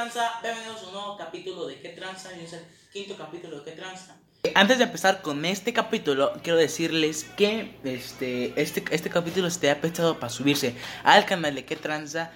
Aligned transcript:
tranza? 0.00 0.30
Bienvenidos 0.40 0.82
a 0.82 0.86
un 0.86 0.92
nuevo 0.94 1.16
capítulo 1.18 1.66
de 1.66 1.78
¿Qué 1.78 1.90
tranza? 1.90 2.30
Y 2.34 2.44
es 2.44 2.54
el 2.54 2.62
quinto 2.90 3.18
capítulo 3.18 3.58
de 3.58 3.64
¿Qué 3.64 3.72
tranza? 3.72 4.16
Antes 4.54 4.78
de 4.78 4.84
empezar 4.84 5.20
con 5.20 5.44
este 5.44 5.74
capítulo, 5.74 6.32
quiero 6.42 6.58
decirles 6.58 7.24
que 7.36 7.76
este, 7.84 8.58
este, 8.58 8.82
este 8.92 9.10
capítulo 9.10 9.46
está 9.46 9.78
pensado 9.78 10.18
para 10.18 10.30
subirse 10.30 10.74
al 11.04 11.26
canal 11.26 11.54
de 11.54 11.66
Que 11.66 11.76
Tranza 11.76 12.30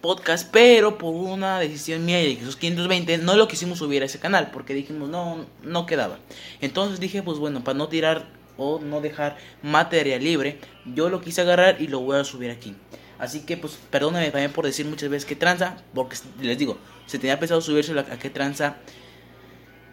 Podcast, 0.00 0.48
pero 0.50 0.96
por 0.96 1.12
una 1.12 1.60
decisión 1.60 2.02
mía 2.06 2.22
y 2.22 2.28
de 2.28 2.36
Jesús 2.36 2.56
520 2.56 3.18
no 3.18 3.36
lo 3.36 3.46
quisimos 3.46 3.80
subir 3.80 4.00
a 4.00 4.06
ese 4.06 4.18
canal 4.18 4.50
porque 4.50 4.72
dijimos 4.72 5.10
no, 5.10 5.44
no 5.62 5.84
quedaba. 5.84 6.18
Entonces 6.62 6.98
dije, 6.98 7.22
pues 7.22 7.36
bueno, 7.36 7.62
para 7.62 7.76
no 7.76 7.88
tirar 7.88 8.26
o 8.56 8.78
no 8.78 9.02
dejar 9.02 9.36
material 9.60 10.24
libre, 10.24 10.58
yo 10.86 11.10
lo 11.10 11.20
quise 11.20 11.42
agarrar 11.42 11.78
y 11.78 11.88
lo 11.88 12.00
voy 12.00 12.18
a 12.18 12.24
subir 12.24 12.50
aquí. 12.50 12.74
Así 13.22 13.46
que 13.46 13.56
pues 13.56 13.78
perdónenme 13.88 14.32
también 14.32 14.52
por 14.52 14.66
decir 14.66 14.84
muchas 14.84 15.08
veces 15.08 15.24
que 15.24 15.36
tranza, 15.36 15.80
porque 15.94 16.16
les 16.40 16.58
digo, 16.58 16.76
se 17.06 17.20
tenía 17.20 17.38
pensado 17.38 17.60
subirse 17.60 17.96
a 17.96 18.18
que 18.18 18.30
tranza 18.30 18.78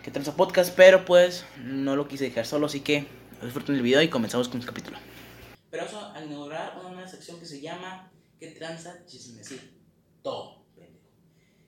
que 0.04 0.10
tranza 0.10 0.36
podcast, 0.36 0.74
pero 0.76 1.06
pues 1.06 1.46
no 1.58 1.96
lo 1.96 2.08
quise 2.08 2.23
dejar 2.23 2.48
solo, 2.48 2.66
así 2.66 2.80
que 2.80 3.06
disfruten 3.44 3.76
el 3.76 3.84
video 3.84 4.02
y 4.02 4.08
comenzamos 4.08 4.50
con 4.50 4.60
el 4.60 4.66
capítulo. 4.66 4.98
Pero 5.70 5.86
vamos 5.86 6.16
a 6.16 6.23
inaugurar 6.23 6.76
una 6.80 6.90
nueva 6.90 7.08
sección 7.08 7.40
que 7.40 7.46
se 7.46 7.62
llama 7.62 8.12
¿Qué 8.40 8.48
tranza 8.48 9.06
chismecito? 9.06 10.66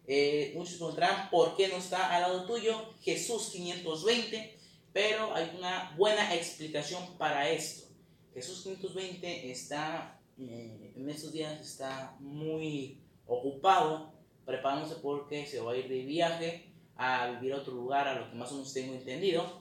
Eh, 0.08 0.54
muchos 0.58 0.78
preguntarán 0.78 1.30
por 1.30 1.56
qué 1.56 1.68
no 1.68 1.76
está 1.76 2.12
al 2.12 2.24
lado 2.24 2.48
tuyo 2.48 2.96
Jesús 3.02 3.52
520, 3.52 4.58
pero 4.94 5.36
hay 5.36 5.52
una 5.56 5.94
buena 5.96 6.34
explicación 6.34 7.20
para 7.20 7.48
esto. 7.50 7.88
Jesús 8.34 8.64
520 8.64 9.52
está, 9.52 10.20
en 10.50 11.10
estos 11.10 11.32
días 11.32 11.60
está 11.62 12.16
muy 12.20 13.00
ocupado, 13.26 14.14
preparándose 14.46 14.96
porque 14.96 15.46
se 15.46 15.60
va 15.60 15.74
a 15.74 15.78
ir 15.78 15.88
de 15.88 16.04
viaje 16.04 16.72
a 16.98 17.32
vivir 17.32 17.54
a 17.54 17.58
otro 17.58 17.74
lugar, 17.74 18.08
a 18.08 18.20
lo 18.20 18.30
que 18.30 18.36
más 18.36 18.52
o 18.52 18.56
menos 18.56 18.74
tengo 18.74 18.94
entendido. 18.94 19.58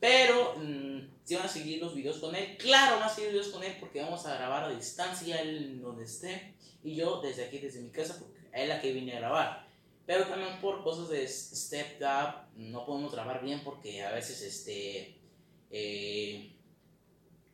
Pero 0.00 0.56
mm, 0.56 1.00
si 1.24 1.34
van 1.34 1.46
a 1.46 1.48
seguir 1.48 1.80
los 1.80 1.94
videos 1.94 2.18
con 2.18 2.34
él, 2.34 2.56
claro, 2.58 2.96
van 2.96 3.04
a 3.04 3.08
seguir 3.08 3.30
videos 3.30 3.48
con 3.48 3.62
él 3.62 3.76
porque 3.78 4.02
vamos 4.02 4.26
a 4.26 4.34
grabar 4.34 4.64
a 4.64 4.74
distancia, 4.74 5.40
él 5.40 5.80
donde 5.80 6.04
esté, 6.04 6.54
y 6.82 6.94
yo 6.96 7.20
desde 7.20 7.44
aquí, 7.44 7.58
desde 7.58 7.80
mi 7.80 7.90
casa, 7.90 8.18
porque 8.18 8.38
es 8.52 8.68
la 8.68 8.80
que 8.80 8.92
vine 8.92 9.14
a 9.16 9.20
grabar. 9.20 9.66
Pero 10.06 10.26
también 10.26 10.60
por 10.60 10.82
cosas 10.82 11.08
de 11.08 11.26
step 11.26 12.02
up, 12.02 12.48
no 12.56 12.84
podemos 12.84 13.12
grabar 13.12 13.42
bien 13.42 13.62
porque 13.64 14.02
a 14.02 14.12
veces, 14.12 14.42
este, 14.42 15.18
eh, 15.70 16.52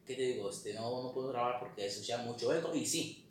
¿qué 0.06 0.14
te 0.14 0.22
digo? 0.22 0.50
Este, 0.50 0.74
no, 0.74 1.02
no 1.02 1.12
puedo 1.12 1.28
grabar 1.28 1.60
porque 1.60 1.82
se 1.82 2.00
escucha 2.00 2.18
mucho 2.18 2.54
eco, 2.54 2.74
y 2.74 2.86
sí. 2.86 3.26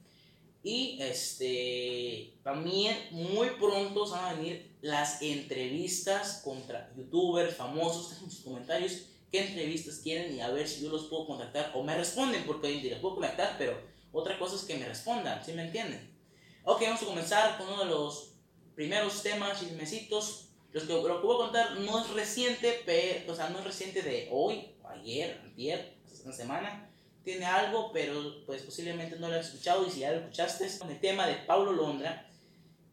Y 0.63 0.97
este, 1.01 2.33
también 2.43 2.97
muy 3.11 3.49
pronto 3.51 4.09
van 4.09 4.25
a 4.25 4.33
venir 4.33 4.77
las 4.81 5.21
entrevistas 5.21 6.41
contra 6.43 6.91
youtubers 6.95 7.55
famosos. 7.55 8.21
en 8.21 8.29
sus 8.31 8.41
comentarios 8.41 9.03
qué 9.31 9.47
entrevistas 9.47 9.99
quieren 9.99 10.35
y 10.35 10.41
a 10.41 10.49
ver 10.49 10.67
si 10.67 10.83
yo 10.83 10.89
los 10.89 11.05
puedo 11.05 11.27
contactar 11.27 11.71
o 11.75 11.83
me 11.83 11.95
responden, 11.95 12.45
porque 12.45 12.67
hoy 12.67 12.77
en 12.77 12.81
día 12.81 12.91
los 12.93 13.01
puedo 13.01 13.15
contactar, 13.15 13.55
pero 13.57 13.79
otra 14.11 14.39
cosa 14.39 14.55
es 14.55 14.63
que 14.63 14.77
me 14.77 14.87
respondan, 14.87 15.43
¿sí 15.45 15.53
me 15.53 15.65
entienden? 15.65 16.17
Ok, 16.63 16.81
vamos 16.81 17.01
a 17.03 17.05
comenzar 17.05 17.57
con 17.57 17.67
uno 17.67 17.83
de 17.83 17.89
los 17.89 18.33
primeros 18.75 19.21
temas, 19.21 19.59
chismecitos. 19.59 20.48
Los 20.71 20.83
que, 20.83 20.93
lo 20.93 21.21
que 21.21 21.27
voy 21.27 21.35
a 21.35 21.45
contar 21.45 21.79
no 21.79 21.99
es 21.99 22.09
reciente, 22.11 22.81
pero, 22.85 23.31
o 23.31 23.35
sea, 23.35 23.49
no 23.49 23.59
es 23.59 23.65
reciente 23.65 24.01
de 24.01 24.27
hoy, 24.31 24.75
ayer, 24.87 25.41
ayer, 25.45 25.97
una 26.23 26.33
semana. 26.33 26.89
Tiene 27.23 27.45
algo, 27.45 27.91
pero 27.91 28.45
pues 28.45 28.61
posiblemente 28.63 29.17
no 29.17 29.29
lo 29.29 29.35
has 29.35 29.47
escuchado 29.47 29.85
y 29.85 29.91
si 29.91 30.01
ya 30.01 30.11
lo 30.11 30.19
escuchaste, 30.19 30.65
es 30.65 30.81
el 30.81 30.99
tema 30.99 31.27
de 31.27 31.35
Paulo 31.35 31.71
Londra, 31.73 32.29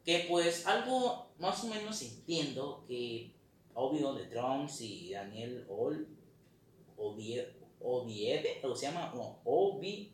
que 0.05 0.27
pues 0.29 0.67
algo 0.67 1.33
más 1.39 1.63
o 1.65 1.69
menos 1.69 2.01
entiendo 2.03 2.85
que 2.89 3.35
Obvio 3.75 4.15
de 4.15 4.25
Trumps 4.25 4.81
y 4.81 5.13
Daniel 5.13 5.67
Ol, 5.69 6.09
Oviedo, 6.97 7.53
o 7.81 8.75
se 8.75 8.87
llama, 8.87 9.13
no, 9.15 9.39
Ovi, 9.45 10.13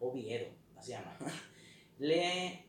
Oviedo, 0.00 0.46
se 0.80 0.92
llama, 0.92 1.16
le 1.98 2.66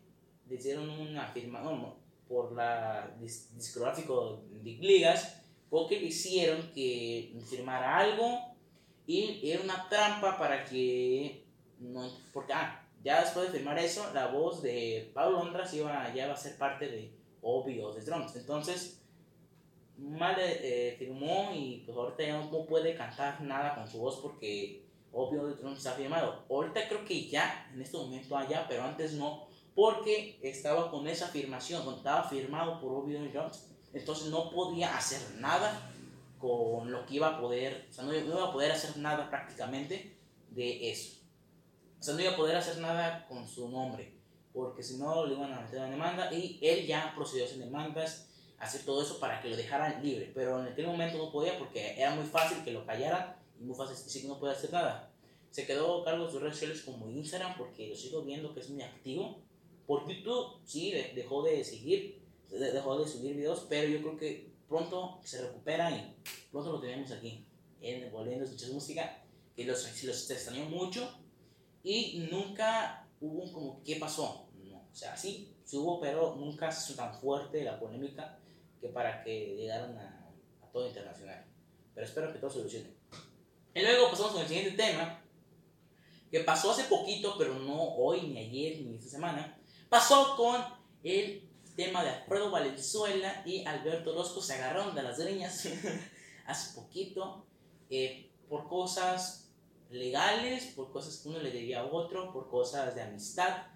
hicieron 0.50 0.90
una 0.90 1.28
firma, 1.28 1.62
no, 1.62 1.98
por 2.28 2.54
la 2.54 3.16
discográfico 3.56 4.44
de 4.52 4.72
ligas, 4.72 5.42
porque 5.70 6.00
le 6.00 6.08
hicieron 6.08 6.72
que 6.74 7.34
firmara 7.50 7.98
algo 7.98 8.40
y 9.06 9.50
era 9.50 9.64
una 9.64 9.88
trampa 9.90 10.38
para 10.38 10.66
que, 10.66 11.46
no, 11.80 12.10
porque, 12.34 12.54
ah, 12.54 12.84
ya 13.04 13.22
después 13.22 13.52
de 13.52 13.58
firmar 13.58 13.80
eso, 13.80 14.12
la 14.14 14.28
voz 14.28 14.62
de 14.62 15.12
Pablo 15.14 15.44
Londras 15.44 15.74
iba, 15.74 16.14
ya 16.14 16.26
iba 16.26 16.34
a 16.34 16.38
ser 16.38 16.58
parte 16.58 16.88
de 16.88 17.12
obvio 17.42 17.94
de 17.94 18.02
drums. 18.02 18.36
Entonces, 18.36 19.02
mal 19.98 20.36
eh, 20.38 20.96
firmó 21.00 21.52
y 21.56 21.84
pues 21.86 21.98
ahorita 21.98 22.24
ya 22.24 22.38
no 22.38 22.66
puede 22.66 22.96
cantar 22.96 23.42
nada 23.42 23.76
con 23.76 23.88
su 23.88 24.00
voz 24.00 24.20
porque 24.22 24.84
obvio 25.14 25.48
de 25.48 25.56
drums 25.56 25.86
ha 25.88 25.94
firmado. 25.94 26.44
Ahorita 26.50 26.88
creo 26.88 27.06
que 27.06 27.28
ya, 27.28 27.70
en 27.74 27.82
este 27.82 27.98
momento 27.98 28.38
allá, 28.38 28.66
pero 28.68 28.84
antes 28.84 29.14
no, 29.14 29.47
porque 29.78 30.40
estaba 30.42 30.90
con 30.90 31.08
esa 31.08 31.28
afirmación, 31.28 31.88
estaba 31.94 32.24
firmado 32.24 32.82
por 32.82 33.06
de 33.06 33.30
drums. 33.30 33.68
Entonces 33.94 34.30
no 34.30 34.50
podía 34.50 34.98
hacer 34.98 35.22
nada 35.38 35.94
con 36.40 36.92
lo 36.92 37.06
que 37.06 37.14
iba 37.14 37.28
a 37.28 37.40
poder, 37.40 37.86
o 37.88 37.94
sea, 37.94 38.04
no, 38.04 38.12
iba 38.12 38.44
a 38.44 38.52
poder 38.52 38.72
hacer 38.72 38.98
nada 38.98 39.30
prácticamente 39.30 40.18
de 40.50 40.90
eso. 40.90 41.20
O 42.00 42.04
sea, 42.04 42.16
no 42.16 42.22
iba 42.22 42.32
a 42.32 42.36
poder 42.36 42.56
hacer 42.56 42.80
nada 42.80 43.28
con 43.28 43.48
su 43.48 43.70
nombre 43.70 44.18
porque 44.52 44.82
si 44.82 44.98
no 44.98 45.28
le 45.28 45.36
iban 45.36 45.54
a 45.54 45.62
meter 45.62 45.78
una 45.78 45.92
demanda 45.92 46.34
y 46.34 46.58
él 46.64 46.88
ya 46.88 47.14
procedió 47.16 47.44
a 47.44 47.48
hacer 47.48 47.60
demandas, 47.60 48.28
hacer 48.58 48.84
todo 48.84 49.04
eso 49.04 49.20
para 49.20 49.40
que 49.40 49.50
lo 49.50 49.56
dejaran 49.56 50.04
libre, 50.04 50.32
pero 50.34 50.60
en 50.60 50.70
aquel 50.70 50.88
momento 50.88 51.20
no 51.20 51.32
podía 51.32 51.60
porque 51.60 51.94
era 51.96 52.16
muy 52.16 52.26
fácil 52.26 52.64
que 52.64 52.72
lo 52.72 52.84
callaran 52.84 53.36
y 53.62 53.64
muy 53.64 53.76
fácil 53.76 53.96
decir 53.96 54.24
que 54.24 54.28
no 54.28 54.40
puede 54.40 54.54
hacer 54.54 54.74
nada. 54.74 55.12
Se 55.52 55.68
quedó 55.68 56.02
a 56.02 56.06
cargo 56.06 56.26
de 56.26 56.32
sus 56.32 56.42
redes 56.42 56.56
sociales 56.56 56.82
como 56.82 57.08
Instagram 57.08 57.56
porque 57.56 57.88
lo 57.88 57.96
sigo 57.96 58.24
viendo 58.24 58.52
que 58.56 58.62
es 58.62 58.70
muy 58.72 58.82
activo. 58.82 59.44
Por 59.88 60.08
YouTube 60.08 60.62
sí 60.66 60.92
dejó 61.16 61.42
de 61.44 61.64
seguir, 61.64 62.22
dejó 62.50 63.00
de 63.00 63.10
subir 63.10 63.36
videos, 63.36 63.66
pero 63.70 63.88
yo 63.88 64.00
creo 64.00 64.18
que 64.18 64.52
pronto 64.68 65.20
se 65.24 65.42
recupera 65.42 65.90
y 65.92 66.16
pronto 66.52 66.74
lo 66.74 66.82
tenemos 66.82 67.10
aquí, 67.12 67.46
en, 67.82 68.12
volviendo 68.12 68.44
a 68.44 68.48
escuchar 68.48 68.72
música, 68.72 69.24
que 69.56 69.64
los, 69.64 70.04
los 70.04 70.30
extrañó 70.30 70.66
mucho 70.66 71.10
y 71.84 72.28
nunca 72.30 73.08
hubo 73.22 73.44
un 73.44 73.52
como, 73.52 73.82
¿qué 73.84 73.96
pasó? 73.96 74.44
O 74.92 74.96
sea, 75.00 75.16
sí 75.16 75.56
hubo, 75.74 76.00
pero 76.00 76.36
nunca 76.36 76.72
se 76.72 76.92
hizo 76.92 77.02
tan 77.02 77.14
fuerte 77.14 77.64
la 77.64 77.80
polémica 77.80 78.40
que 78.82 78.90
para 78.90 79.24
que 79.24 79.56
llegaran 79.56 79.98
a, 79.98 80.30
a 80.64 80.72
todo 80.72 80.88
internacional. 80.88 81.46
Pero 81.94 82.06
espero 82.06 82.34
que 82.34 82.40
todo 82.40 82.50
se 82.50 82.58
solucione. 82.58 82.94
Y 83.74 83.82
luego 83.82 84.10
pasamos 84.10 84.34
con 84.34 84.42
el 84.42 84.48
siguiente 84.48 84.72
tema, 84.72 85.22
que 86.32 86.40
pasó 86.42 86.72
hace 86.72 86.86
poquito, 86.86 87.36
pero 87.38 87.56
no 87.60 87.96
hoy, 87.96 88.22
ni 88.24 88.40
ayer, 88.40 88.82
ni 88.82 88.96
esta 88.96 89.10
semana. 89.10 89.60
Pasó 89.90 90.36
con 90.36 90.62
el 91.04 91.48
tema 91.76 92.04
de 92.04 92.10
Alfredo 92.10 92.52
Valenzuela 92.52 93.44
y 93.46 93.66
Alberto 93.66 94.12
Orozco 94.12 94.42
se 94.42 94.54
agarraron 94.54 94.96
de 94.96 95.04
las 95.04 95.18
greñas 95.20 95.68
hace 96.46 96.80
poquito 96.80 97.46
eh, 97.90 98.32
por 98.50 98.68
cosas 98.68 99.52
legales, 99.90 100.74
por 100.76 100.92
cosas 100.92 101.18
que 101.18 101.30
uno 101.30 101.40
le 101.40 101.52
debía 101.52 101.82
a 101.82 101.86
otro, 101.86 102.34
por 102.34 102.50
cosas 102.50 102.94
de 102.96 103.02
amistad 103.02 103.68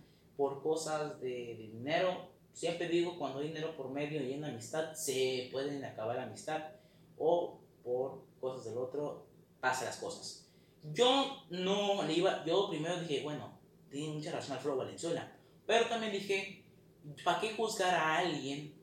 por 0.42 0.64
cosas 0.64 1.22
de, 1.22 1.70
dinero. 1.72 2.30
Siempre 2.52 2.88
digo, 2.88 3.18
cuando 3.20 3.40
hay 3.40 3.50
dinero 3.50 3.78
por 3.78 3.90
medio 3.90 4.24
y 4.24 4.34
en 4.34 4.44
amistad, 4.44 4.94
se 4.94 5.50
pueden 5.52 5.86
acabar 5.86 6.16
la 6.16 6.24
amistad. 6.24 6.64
O 7.20 7.60
por 7.84 8.24
cosas 8.40 8.66
del 8.66 8.78
otro, 8.80 9.28
pasa 9.60 9.86
las 9.86 9.98
cosas. 9.98 10.50
Yo 10.94 11.44
no 11.52 12.02
le 12.04 12.14
iba, 12.14 12.44
yo 12.44 12.70
primero 12.70 13.00
dije, 13.00 13.22
bueno, 13.24 13.60
tiene 13.92 14.16
mucha 14.16 14.32
razón 14.32 14.54
Alfredo 14.54 14.78
Valenzuela. 14.78 15.32
Pero 15.72 15.88
también 15.88 16.12
dije, 16.12 16.66
¿para 17.24 17.40
qué 17.40 17.54
juzgar 17.54 17.96
a 17.96 18.18
alguien 18.18 18.76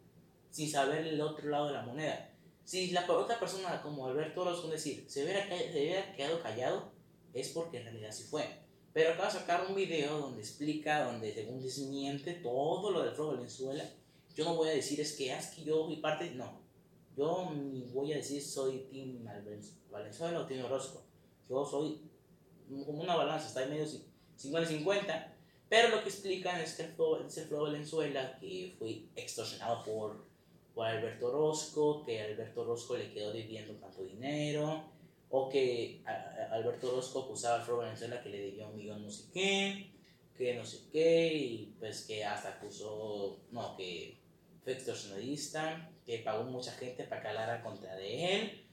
sin 0.50 0.70
saber 0.70 1.06
el 1.06 1.20
otro 1.20 1.50
lado 1.50 1.66
de 1.66 1.74
la 1.74 1.82
moneda? 1.82 2.34
Si 2.64 2.92
la 2.92 3.04
otra 3.12 3.38
persona 3.38 3.82
como 3.82 4.06
Alberto 4.06 4.40
Orozco 4.40 4.68
decir, 4.68 5.04
se 5.06 5.22
hubiera, 5.22 5.46
se 5.46 5.70
hubiera 5.70 6.14
quedado 6.14 6.42
callado, 6.42 6.90
es 7.34 7.50
porque 7.50 7.76
en 7.76 7.82
realidad 7.82 8.10
sí 8.10 8.22
fue. 8.22 8.42
Pero 8.94 9.10
acaba 9.10 9.26
de 9.26 9.38
sacar 9.38 9.66
un 9.68 9.74
video 9.74 10.16
donde 10.16 10.40
explica, 10.40 11.04
donde 11.04 11.34
según 11.34 11.60
desmiente 11.60 12.32
todo 12.32 12.90
lo 12.90 13.02
del 13.02 13.12
Fro 13.12 13.32
Valenzuela. 13.34 13.84
Yo 14.34 14.46
no 14.46 14.54
voy 14.54 14.70
a 14.70 14.72
decir 14.72 14.98
es 14.98 15.12
que, 15.12 15.30
es 15.30 15.48
que 15.48 15.64
yo 15.64 15.84
fui 15.84 15.96
parte, 15.96 16.30
no. 16.30 16.62
Yo 17.18 17.50
ni 17.54 17.82
voy 17.92 18.14
a 18.14 18.16
decir 18.16 18.40
soy 18.40 18.88
Team 18.90 19.26
Valenzuela 19.90 20.40
o 20.40 20.46
Team 20.46 20.64
Orozco. 20.64 21.04
Yo 21.50 21.66
soy 21.66 22.00
como 22.86 23.02
una 23.02 23.14
balanza, 23.14 23.48
está 23.48 23.64
en 23.64 23.72
medio 23.72 23.84
50-50. 24.38 25.34
Pero 25.68 25.88
lo 25.88 26.02
que 26.02 26.08
explican 26.08 26.60
es 26.60 26.74
que 26.74 26.82
el 26.84 26.92
Fro 26.92 27.62
Valenzuela 27.62 28.38
que 28.38 28.74
fue 28.78 29.02
extorsionado 29.16 29.84
por, 29.84 30.24
por 30.74 30.86
Alberto 30.86 31.28
Orozco, 31.28 32.04
que 32.04 32.22
Alberto 32.22 32.62
Orozco 32.62 32.96
le 32.96 33.12
quedó 33.12 33.32
debiendo 33.32 33.74
tanto 33.74 34.02
dinero 34.02 34.84
o 35.30 35.48
que 35.48 36.02
Alberto 36.50 36.90
Orozco 36.90 37.24
acusaba 37.24 37.56
a 37.56 37.58
Alfredo 37.58 37.78
Valenzuela 37.78 38.22
que 38.22 38.30
le 38.30 38.40
debía 38.40 38.66
un 38.66 38.76
millón 38.76 39.02
no 39.02 39.10
sé 39.10 39.24
qué, 39.32 39.90
que 40.36 40.54
no 40.54 40.64
sé 40.64 40.78
qué, 40.90 41.34
y 41.34 41.74
pues 41.78 42.06
que 42.06 42.24
hasta 42.24 42.50
acusó, 42.50 43.40
no, 43.50 43.76
que 43.76 44.18
fue 44.62 44.72
extorsionista, 44.72 45.90
que 46.06 46.20
pagó 46.20 46.44
mucha 46.44 46.72
gente 46.72 47.04
para 47.04 47.20
que 47.20 47.28
hablara 47.28 47.62
contra 47.62 47.94
de 47.96 48.34
él. 48.34 48.67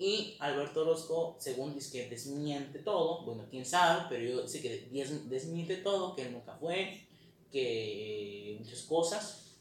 Y 0.00 0.38
Alberto 0.40 0.80
Orozco, 0.80 1.36
según 1.38 1.74
dice 1.74 1.92
que 1.92 2.08
desmiente 2.08 2.78
todo, 2.78 3.22
bueno, 3.26 3.44
quién 3.50 3.66
sabe, 3.66 4.06
pero 4.08 4.24
yo 4.24 4.48
sé 4.48 4.62
que 4.62 4.88
desmiente 4.90 5.76
todo, 5.76 6.16
que 6.16 6.22
él 6.22 6.32
nunca 6.32 6.54
fue, 6.54 7.06
que 7.52 8.56
muchas 8.58 8.80
cosas. 8.84 9.58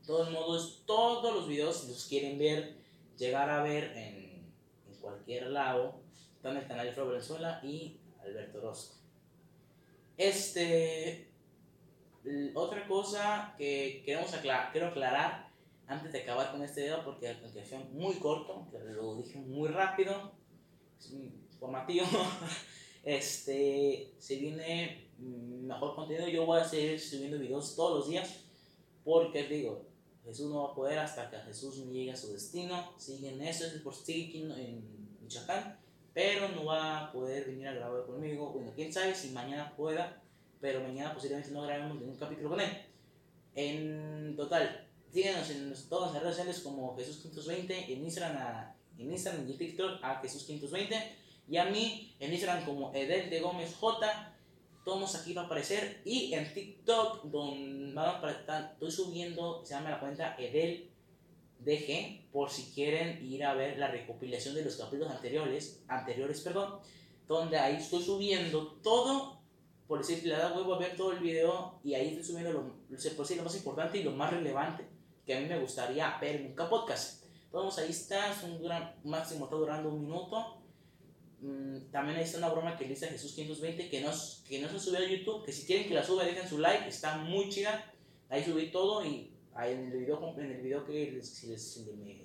De 0.00 0.06
todos 0.06 0.30
modos, 0.30 0.84
todos 0.86 1.34
los 1.34 1.46
videos, 1.46 1.82
si 1.82 1.88
los 1.88 2.06
quieren 2.06 2.38
ver, 2.38 2.78
llegar 3.18 3.50
a 3.50 3.62
ver 3.62 3.92
en, 3.94 4.50
en 4.88 5.00
cualquier 5.02 5.48
lado, 5.48 6.00
están 6.34 6.52
en 6.56 6.62
el 6.62 6.66
canal 6.66 6.86
de 6.86 6.92
Fro 6.92 7.10
Venezuela 7.10 7.60
y 7.62 8.00
Alberto 8.22 8.60
Orozco. 8.60 8.96
Este, 10.16 11.28
otra 12.54 12.88
cosa 12.88 13.54
que 13.58 14.02
queremos 14.06 14.30
quiero 14.72 14.86
aclarar 14.86 15.52
antes 15.86 16.12
de 16.12 16.22
acabar 16.22 16.50
con 16.50 16.62
este 16.62 16.82
video, 16.82 17.04
porque 17.04 17.32
la 17.32 17.64
fue 17.64 17.78
muy 17.92 18.14
corto, 18.14 18.68
lo 18.72 19.16
dije 19.16 19.38
muy 19.38 19.68
rápido, 19.68 20.32
es 20.98 21.12
informativo. 21.12 22.06
este, 23.04 24.14
se 24.18 24.36
viene 24.36 25.10
mejor 25.18 25.94
contenido. 25.94 26.28
Yo 26.28 26.46
voy 26.46 26.60
a 26.60 26.64
seguir 26.64 26.98
subiendo 26.98 27.38
videos 27.38 27.76
todos 27.76 27.98
los 27.98 28.08
días, 28.08 28.44
porque 29.04 29.44
digo, 29.44 29.86
Jesús 30.24 30.50
no 30.50 30.64
va 30.64 30.72
a 30.72 30.74
poder 30.74 30.98
hasta 30.98 31.30
que 31.30 31.36
Jesús 31.38 31.78
no 31.78 31.92
llegue 31.92 32.12
a 32.12 32.16
su 32.16 32.32
destino. 32.32 32.94
Siguen 32.96 33.42
eso, 33.42 33.66
es 33.66 33.74
por 33.82 33.94
seguir 33.94 34.50
en 34.52 35.18
Michoacán, 35.20 35.78
pero 36.12 36.48
no 36.48 36.64
va 36.64 37.00
a 37.00 37.12
poder 37.12 37.46
venir 37.46 37.68
a 37.68 37.74
grabar 37.74 38.06
conmigo. 38.06 38.50
Bueno, 38.52 38.72
quién 38.74 38.92
sabe 38.92 39.14
si 39.14 39.30
mañana 39.30 39.74
pueda, 39.76 40.22
pero 40.60 40.80
mañana 40.80 41.12
posiblemente 41.12 41.50
no 41.50 41.62
grabemos 41.62 41.98
ningún 41.98 42.16
capítulo 42.16 42.50
con 42.50 42.60
él. 42.60 42.70
En 43.54 44.34
total, 44.36 44.83
síguenos 45.14 45.48
en 45.50 45.72
todas 45.88 46.12
las 46.12 46.22
redes 46.22 46.36
sociales 46.36 46.60
como 46.60 46.96
Jesús520, 46.96 47.88
en 47.88 48.02
Instagram, 48.02 48.74
en 48.98 49.12
Instagram 49.12 49.48
y 49.48 49.52
TikTok 49.52 50.02
a 50.02 50.20
Jesús520 50.20 51.02
y 51.48 51.56
a 51.56 51.66
mí 51.66 52.16
en 52.18 52.32
Instagram 52.32 52.64
como 52.64 52.92
Edel 52.92 53.30
de 53.30 53.40
Gómez 53.40 53.76
J. 53.76 54.32
Todos 54.84 55.14
aquí 55.14 55.32
va 55.32 55.42
a 55.42 55.44
aparecer 55.46 56.02
y 56.04 56.34
en 56.34 56.52
TikTok 56.52 57.26
donde 57.26 57.94
estoy 58.72 58.90
subiendo, 58.90 59.64
se 59.64 59.74
llama 59.74 59.90
la 59.90 60.00
cuenta 60.00 60.34
Edel 60.36 60.90
DG 61.60 62.32
por 62.32 62.50
si 62.50 62.72
quieren 62.74 63.24
ir 63.24 63.44
a 63.44 63.54
ver 63.54 63.78
la 63.78 63.86
recopilación 63.86 64.56
de 64.56 64.64
los 64.64 64.76
capítulos 64.76 65.12
anteriores, 65.12 65.84
anteriores, 65.86 66.40
perdón, 66.40 66.80
donde 67.28 67.56
ahí 67.56 67.76
estoy 67.76 68.02
subiendo 68.02 68.72
todo, 68.82 69.38
por 69.86 69.98
decir, 69.98 70.26
le 70.26 70.34
da 70.34 70.52
huevo 70.52 70.74
a 70.74 70.78
ver 70.78 70.96
todo 70.96 71.12
el 71.12 71.20
video 71.20 71.78
y 71.84 71.94
ahí 71.94 72.08
estoy 72.08 72.24
subiendo 72.24 72.52
lo, 72.52 72.62
por 73.16 73.30
lo 73.30 73.42
más 73.44 73.56
importante 73.56 73.98
y 73.98 74.02
lo 74.02 74.10
más 74.10 74.32
relevante 74.32 74.93
que 75.24 75.34
a 75.34 75.40
mí 75.40 75.46
me 75.46 75.58
gustaría 75.58 76.16
ver 76.20 76.36
en 76.36 76.46
un 76.46 76.54
podcast. 76.68 77.24
Todos 77.50 77.78
ahí 77.78 77.90
está, 77.90 78.32
es 78.32 78.42
un 78.42 78.60
máximo 79.04 79.44
está 79.44 79.56
durando 79.56 79.88
un 79.88 80.02
minuto. 80.02 80.60
Mm, 81.40 81.90
también 81.90 82.18
ahí 82.18 82.24
está 82.24 82.38
una 82.38 82.48
broma 82.48 82.76
que 82.76 82.86
dice 82.86 83.06
Jesús 83.06 83.32
520 83.34 83.88
que 83.88 84.00
no, 84.00 84.10
que 84.48 84.60
no 84.60 84.68
se 84.68 84.78
subió 84.80 84.98
a 84.98 85.08
YouTube, 85.08 85.44
que 85.44 85.52
si 85.52 85.66
quieren 85.66 85.86
que 85.86 85.94
la 85.94 86.02
suba 86.02 86.24
dejen 86.24 86.48
su 86.48 86.58
like, 86.58 86.88
está 86.88 87.16
muy 87.16 87.48
chida. 87.48 87.92
Ahí 88.28 88.42
subí 88.42 88.70
todo 88.70 89.04
y 89.04 89.34
ahí 89.54 89.72
en 89.72 89.92
el 89.92 89.98
video, 89.98 90.34
en 90.38 90.50
el 90.50 90.62
video 90.62 90.84
que 90.84 91.12
les, 91.12 91.28
si 91.28 91.48
les, 91.48 91.86
me, 91.96 92.22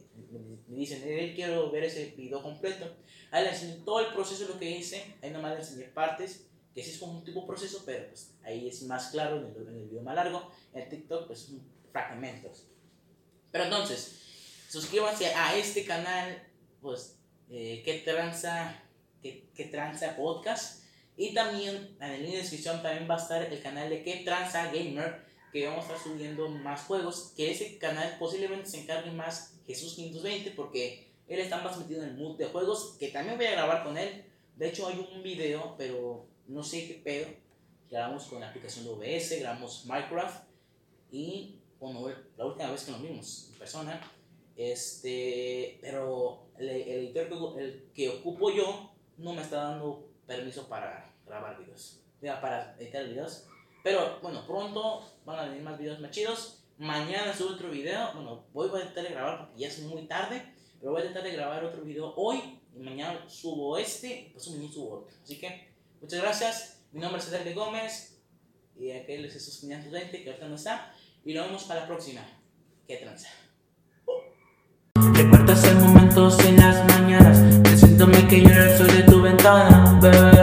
me, 0.67 0.77
dicen, 0.77 1.01
eh, 1.05 1.33
quiero 1.35 1.69
ver 1.71 1.83
ese 1.83 2.13
video 2.17 2.41
completo, 2.41 2.85
ahí 3.31 3.43
les 3.43 3.61
enseño 3.61 3.83
todo 3.83 3.99
el 3.99 4.13
proceso 4.13 4.47
lo 4.47 4.57
que 4.57 4.69
hice, 4.71 5.15
ahí 5.21 5.29
nomás 5.29 5.57
les 5.57 5.69
enseñé 5.69 5.89
partes, 5.89 6.47
que 6.73 6.81
sí 6.81 6.91
es 6.91 6.97
como 6.97 7.19
un 7.19 7.23
tipo 7.23 7.41
de 7.41 7.47
proceso, 7.47 7.83
pero 7.85 8.07
pues 8.07 8.33
ahí 8.43 8.67
es 8.67 8.81
más 8.83 9.09
claro 9.11 9.37
en 9.37 9.45
el, 9.45 9.67
en 9.67 9.75
el 9.75 9.89
video 9.89 10.01
más 10.01 10.15
largo, 10.15 10.51
en 10.73 10.89
TikTok 10.89 11.27
pues 11.27 11.53
fragmentos. 11.91 12.67
Pero 13.51 13.65
entonces, 13.65 14.19
suscríbanse 14.69 15.33
a 15.33 15.55
este 15.57 15.85
canal, 15.85 16.43
pues, 16.81 17.17
eh, 17.49 17.81
que 17.83 17.99
tranza, 17.99 18.81
que, 19.21 19.49
que 19.55 19.65
tranza 19.65 20.15
podcast. 20.15 20.83
Y 21.17 21.33
también 21.33 21.97
en 21.99 22.11
el 22.11 22.21
link 22.21 22.31
de 22.33 22.37
descripción 22.39 22.81
también 22.81 23.09
va 23.09 23.15
a 23.15 23.21
estar 23.21 23.41
el 23.41 23.61
canal 23.61 23.89
de 23.89 24.03
que 24.03 24.17
tranza 24.17 24.71
gamer, 24.71 25.25
que 25.51 25.67
vamos 25.67 25.85
a 25.85 25.93
estar 25.93 26.11
subiendo 26.11 26.47
más 26.49 26.81
juegos, 26.83 27.33
que 27.35 27.51
ese 27.51 27.77
canal 27.77 28.17
posiblemente 28.19 28.69
se 28.69 28.81
encargue 28.81 29.11
más 29.11 29.55
Jesús 29.67 29.95
520, 29.95 30.51
porque 30.51 31.11
él 31.27 31.39
está 31.39 31.61
más 31.61 31.77
metido 31.77 32.03
en 32.03 32.09
el 32.09 32.17
mood 32.17 32.37
de 32.37 32.45
juegos, 32.45 32.95
que 32.99 33.09
también 33.09 33.37
voy 33.37 33.47
a 33.47 33.51
grabar 33.51 33.83
con 33.83 33.97
él. 33.97 34.25
De 34.55 34.69
hecho 34.69 34.87
hay 34.87 35.07
un 35.13 35.21
video, 35.21 35.75
pero 35.77 36.27
no 36.47 36.63
sé 36.63 36.87
qué 36.87 36.95
pedo. 36.95 37.27
Grabamos 37.89 38.25
con 38.25 38.39
la 38.39 38.49
aplicación 38.49 38.85
de 38.85 38.91
OBS, 38.91 39.39
grabamos 39.39 39.85
Minecraft 39.85 40.43
y 41.11 41.59
bueno, 41.79 42.07
la 42.37 42.45
última 42.45 42.71
vez 42.71 42.83
que 42.83 42.91
nos 42.91 43.01
vimos 43.01 43.49
en 43.51 43.59
persona, 43.59 44.01
este, 44.55 45.79
pero 45.81 46.51
el, 46.57 46.69
editor 46.69 47.29
que, 47.29 47.63
el 47.63 47.91
que 47.93 48.09
ocupo 48.09 48.51
yo 48.51 48.91
no 49.17 49.33
me 49.33 49.41
está 49.41 49.63
dando 49.63 50.09
permiso 50.27 50.67
para 50.67 51.13
grabar 51.25 51.57
videos, 51.57 52.01
para 52.21 52.75
editar 52.79 53.07
videos. 53.07 53.47
Pero 53.83 54.19
bueno, 54.21 54.45
pronto 54.45 55.05
van 55.25 55.39
a 55.39 55.45
venir 55.45 55.63
más 55.63 55.79
videos 55.79 55.99
más 55.99 56.11
chidos. 56.11 56.63
Mañana 56.77 57.33
subo 57.33 57.53
otro 57.53 57.69
video. 57.69 58.13
Bueno, 58.13 58.45
voy 58.53 58.69
a 58.73 58.79
intentar 58.79 59.03
de 59.03 59.11
grabar 59.11 59.39
porque 59.39 59.61
ya 59.61 59.67
es 59.67 59.79
muy 59.79 60.07
tarde. 60.07 60.53
Pero 60.79 60.91
voy 60.91 61.01
a 61.01 61.05
intentar 61.05 61.23
de 61.23 61.35
grabar 61.35 61.63
otro 61.63 61.81
video 61.81 62.13
hoy. 62.15 62.59
Y 62.75 62.79
mañana 62.79 63.27
subo 63.29 63.77
este. 63.77 64.31
Pues 64.33 64.49
mañana 64.49 64.73
subo 64.73 64.97
otro. 64.97 65.07
Así 65.23 65.39
que 65.39 65.73
muchas 66.01 66.21
gracias. 66.21 66.81
Mi 66.91 66.99
nombre 66.99 67.19
es 67.19 67.29
Cedric 67.29 67.55
Gómez. 67.55 68.21
Y 68.77 68.91
aquel 68.91 69.25
es 69.25 69.33
Jesús 69.33 69.59
520 69.59 70.23
que 70.23 70.29
ahorita 70.29 70.47
no 70.47 70.55
está. 70.55 70.93
Y 71.25 71.33
nos 71.33 71.45
vemos 71.47 71.63
para 71.65 71.81
la 71.81 71.87
próxima. 71.87 72.21
¿Qué 72.87 72.97
tranza? 72.97 73.29
Recuerdas 75.13 75.63
el 75.65 75.75
momento 75.75 76.29
en 76.47 76.57
las 76.57 76.85
mañanas, 76.87 77.63
diciéndome 77.63 78.27
que 78.27 78.41
yo 78.41 78.77
sol 78.77 78.87
de 78.87 79.03
tu 79.03 79.21
ventana, 79.21 79.99
bebé, 80.01 80.38